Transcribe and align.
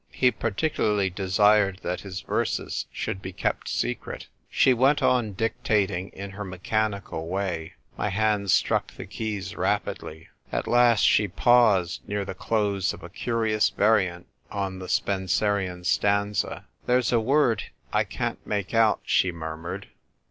He 0.09 0.31
particularly 0.31 1.11
desired 1.11 1.81
that 1.83 2.01
his 2.01 2.21
verses 2.21 2.87
should 2.91 3.21
be 3.21 3.31
kept 3.31 3.69
secret." 3.69 4.29
She 4.49 4.73
went 4.73 5.03
on 5.03 5.33
dictating 5.33 6.09
in 6.09 6.31
her 6.31 6.43
mechanical 6.43 7.27
1 7.27 7.43
64 7.43 7.43
THE 7.43 7.59
TYPE 7.59 7.59
WRITER 7.59 7.67
GIRL. 7.67 7.99
way. 7.99 8.03
My 8.03 8.09
hand 8.09 8.49
struck 8.49 8.91
the 8.95 9.05
keys 9.05 9.55
rapidly. 9.55 10.29
At 10.51 10.65
last 10.67 11.01
she 11.03 11.27
paused, 11.27 12.01
near 12.09 12.25
the 12.25 12.33
close 12.33 12.93
of 12.95 13.03
a 13.03 13.09
curious 13.11 13.69
variant 13.69 14.25
on 14.49 14.79
the 14.79 14.89
Spenserian 14.89 15.83
stanza." 15.83 16.65
There's 16.87 17.11
a 17.11 17.19
word 17.19 17.65
I 17.93 18.03
can't 18.03 18.43
make 18.47 18.73
out," 18.73 19.01
she 19.03 19.31
murmured. 19.31 19.89